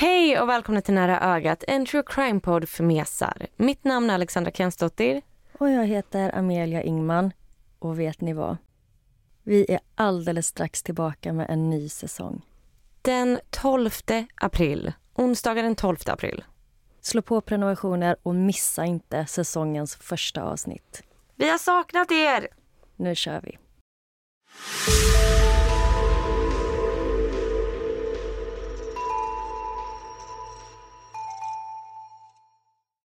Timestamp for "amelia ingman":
6.38-7.32